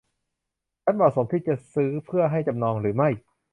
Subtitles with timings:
[0.83, 3.09] ฉันเหมาะสมที่จะซื้อเพื่อให้จำนองหรือไม่